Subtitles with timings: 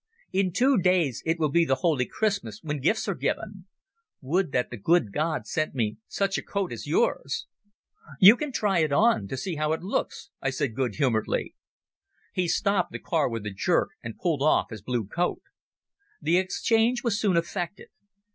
[0.33, 3.67] In two days it will be the holy Christmas, when gifts are given.
[4.19, 7.45] Would that the good God sent me such a coat as yours!"
[8.19, 11.53] "You can try it on to see how it looks," I said good humouredly.
[12.33, 15.43] He stopped the car with a jerk, and pulled off his blue coat.
[16.19, 17.89] The exchange was soon effected.